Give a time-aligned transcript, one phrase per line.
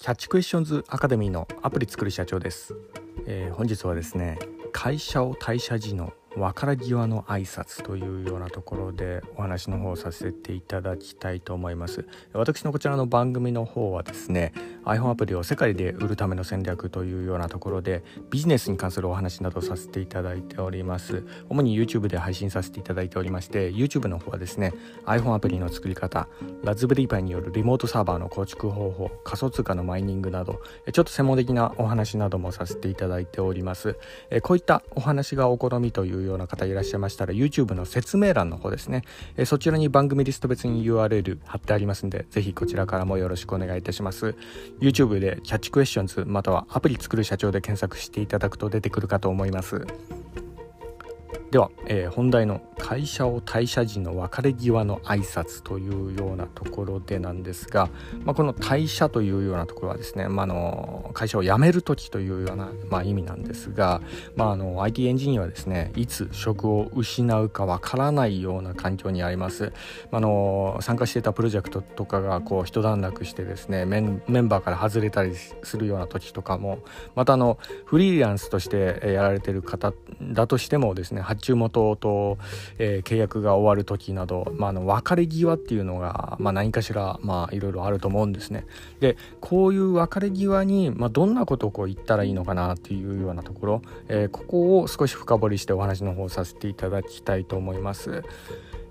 [0.00, 2.74] キャッチクエスチョンズアカデミーのアプリ作る社長です、
[3.26, 4.38] えー、本日はですね
[4.72, 12.06] 会社を退社時の別れ際の挨拶というようなところでお話の方させていただきたいと思います。
[12.32, 14.52] 私のこちらの番組の方はですね
[14.84, 21.24] iPhone アプリを世界で売るための戦略というようなところでビジネスに関するお話などさせていただいております。
[21.48, 24.72] 主に YouTube で配信させていただいておりまして YouTube の方はですね
[25.06, 26.28] iPhone アプリの作り方
[26.62, 30.60] ラズベリーパイによるリモートサーバーの構築方法仮想通貨のマイニングなど
[30.92, 33.96] ちょっと専門的なお話などもさせていただいております。
[34.42, 39.02] こういったお話がお好みというような方いらっしゃいましたら YouTube の説明欄の方ですね、
[39.36, 44.34] えそちらに番組リスト別に URL 貼ってありますんでぜひこちらからもよろしくお願いいたします。
[44.80, 49.86] YouTube でキャッチクエスチョンズまたはアプリ作る社長で検索していただくと出てくるかと思います。
[51.50, 57.88] では、えー、本題の会社を退社時の別れ際の挨拶というようなところでなんですが、
[58.24, 64.02] まあ、この退社というようなところはですね、まあ、の会社を辞める時というような、まあ、意味なんですが、
[64.34, 69.72] まあ、あの IT エンジニアはですねいつ職を失うかわからないような環境にあります、
[70.10, 76.80] まあの参加していたプロジェクトとかがこう一段落してですねメンバーから外れたりするような時とかも
[77.14, 82.38] またあのフリーランスとしてやられてる方だとしてもですね発注元と、
[82.82, 88.66] えー、契約が終わる時など、まあ、の別れ際っていうのが、まあ、何かしら、まあ、いろいろあると思うんですね。
[89.00, 98.22] でこういう別れ際に、まあ、どんなことをこう言ったらいいのかなっていうようなところ、えー、ここを少し深掘りしてお話の方させていただきたいと思います。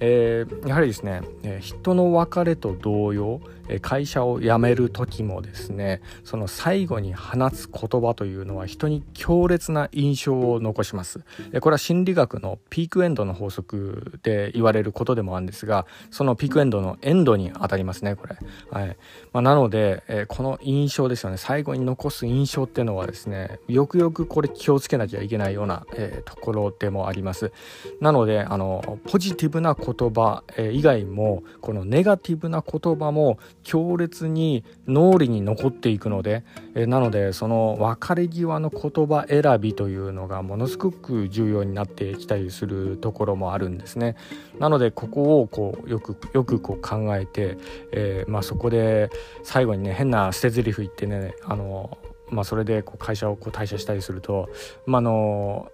[0.00, 11.20] えー、やはりですね、えー、人の別れと同様、えー、会社を辞める時もですねその最後に放つ言葉というのは人に強烈な印象を残します、
[11.52, 18.36] えこれは心理学のピークエンドの法則で言われることでもあるんですがそのピークエンドのエンドに当たりますねこれ、
[18.70, 18.96] はい。
[19.32, 21.36] まあ、なので、えこの印象ですよね。
[21.36, 27.52] 最後に残す印象っていうのはですねよくよくこれ気をつけなきゃいけないような、えところでもあります。
[28.00, 44.16] なのであのポジティブな言葉、以外もこのネガティブな言葉も強烈に脳裏に残っていくので、なのでその別れ際の言葉選びというのがものすごく重要になってきたりするところもあるんですね。
[44.58, 47.58] なのでここをこうよくよくこう考えて、
[47.92, 49.10] えー、まあ、そこで
[49.42, 51.98] 最後にね変な捨て台詞言ってねあの
[52.30, 54.48] まあ、それでこう会社をこう退社したりすると、
[54.86, 55.70] まあの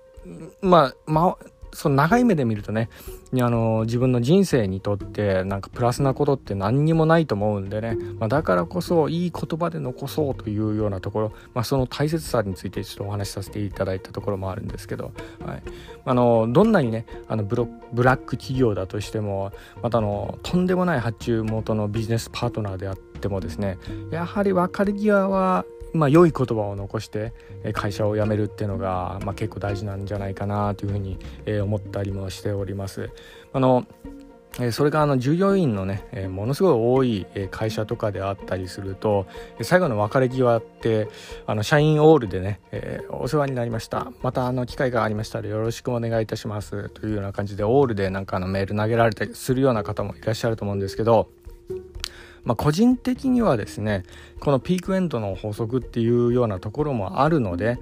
[0.61, 2.89] まあ、まあその長い目で見るとね
[3.39, 15.13] あの自分の人生にとってなんかプラスなことって何にもないと思うんでね、まあ、だからこそいい言葉で残そうというようなところ、まあ、その大切さについてちょっとお話しさせていただいたところもあるんですけど、
[15.45, 15.63] はい、
[16.05, 19.53] あのどんなにねあのブロブラック企業だとしても
[19.83, 23.79] またあのとんでもない発注元のビジネスパートナーであってもですね
[24.11, 27.33] やはり別れ際はまあ、良い言葉を残して
[27.73, 31.19] 会社を辞めるっていうのが、まあ、結構大事なんじゃないかなというふうに
[31.61, 33.11] 思ったりもしております。
[33.53, 33.87] あの
[34.73, 39.27] それがあの従業員のねものすごい多い会社とかであったりすると
[39.63, 41.09] 最後の別れ際って
[41.47, 44.13] あの社員オールでね、えー、お世話になりました。
[44.23, 46.89] またあの機会がありましたらよろしくお願いいたします。
[46.91, 51.31] というような感じでオールでなんかあのメール投げられたりするような方もいらっしゃると思うんですけど
[52.45, 54.05] まあ、個人的にはですね
[54.41, 57.79] このピークエンドの法則っていうようなところもあるので、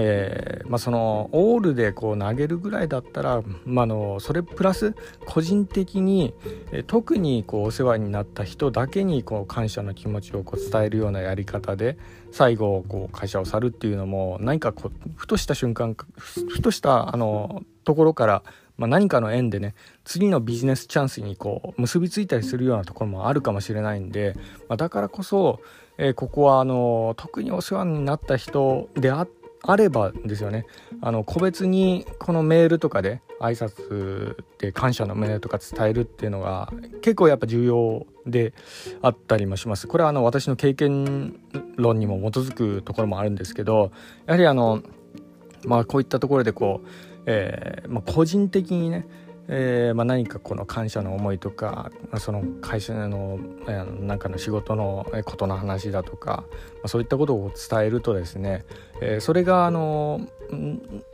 [0.00, 4.94] えーまあ、そのオールでこう投げるぐらいだったら、まあ、のそれプラス
[5.26, 6.34] 個人的に、
[6.70, 11.98] え特にこうお世話になった人だけにこう感謝の気持ちをこう伝えるようなやり方で
[12.30, 18.42] 最後こう会社を去るっていうのも何かこうふとした瞬間ふとしたあのところから
[18.76, 24.34] まあ、何かの縁でね次のビジネスチャンスにこう結びついたりするようなところもあるかもしれないんで、
[24.68, 25.60] まあ、だからこそ、
[25.98, 29.28] えー、ここはあの特にお世話になった人であっ
[29.68, 30.64] あればですよね。
[31.02, 36.72] あの個別にこのメールとかで挨拶で感謝のメールとか伝えるっていうのが
[37.02, 38.54] 結構やっぱ重要で
[39.02, 39.86] あったりもします。
[39.86, 41.38] これはあの私の経験
[41.76, 43.92] 論にも基づくところもあるんですけど
[44.24, 44.82] やはりあの
[45.66, 46.88] まあこういったところでこう
[47.30, 49.06] えーまあ、個人的にね、
[49.50, 58.66] えーまあ、何かこの感謝の思いとか、その会社の、えー、なんかの仕事のことの話だとか、まあ、そういったことを伝えるとですね、
[59.00, 60.20] えー、それがあの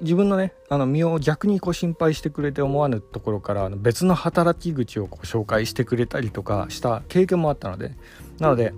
[0.00, 7.92] 自分のねあの身を逆にこう心配してくれて思わぬところから別の働き口をこう紹介してくれたりとかした経験もあったので
[8.38, 8.74] なので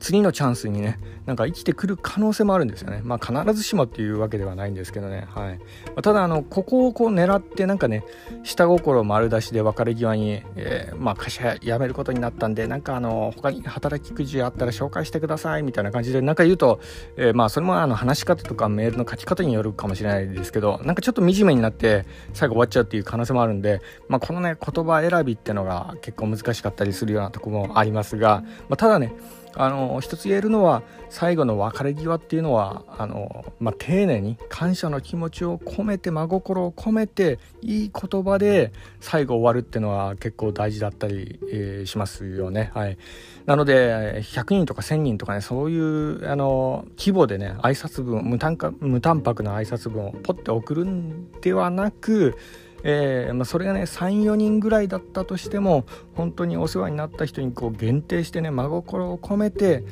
[0.00, 3.00] 次のチャンスにねなんか生きてくる可能性もあるんですよね。
[3.04, 5.26] まあ必ずしもっていうわけではないんですけどね。
[5.28, 5.60] はい、
[5.94, 8.04] まただあのここをこう狙ってなんかね
[8.44, 16.80] 下心丸出しで別れ際に、えー、まあ会社辞めることになったんでなんかあの他に働き口あったら紹介してくださいみたいな感じでなんか言うと、
[17.16, 29.12] えー、まあそれもあの話し方とかメールの書き方によるかもしれないですけどなんかちょっと惨めになって最後終わっちゃうっていう可能性もあるんで、まあ、このね言葉選びってのが結構難しかったりするようなとこもありますが、まあ、ただね
[29.58, 42.70] あの一つ言えるのは最後の別れ際っていうのはあの、まあ、丁寧に感謝の気持ちを込めて真心を込めていい言葉で最後終わるっていうのは結構大事だったり、えー、しますよね。
[42.72, 42.98] はい、
[43.46, 52.36] なので100人とか1000人とかねそういうあの規模でね挨拶文無単無淡白な挨拶文をポッて送るんではなく
[52.84, 55.84] えー、まあ、それがね34人ぐらいだったとしても
[56.14, 59.84] 本当にお世話になった人にこう限定してね真心を込めて、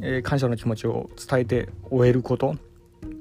[0.00, 2.56] えー、感謝の気持ちを伝えて終えること、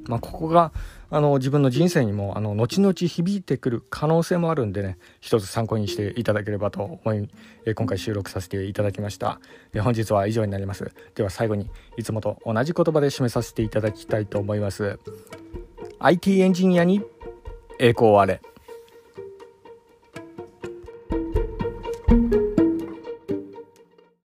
[0.08, 0.72] まあ、ここが
[1.10, 7.30] あの自分の人生にもあの後々響いてくる可能性もあるんでね一つ参考にしていただければと思い、
[7.66, 9.40] えー、今回収録させていただきました、
[9.74, 10.92] え本日は以上になります。
[11.16, 15.00] では最後にいつもと同じ言葉で締めさせていただきたいと思います。
[16.00, 17.02] IT エンジニアに
[17.80, 18.42] 栄光あれ。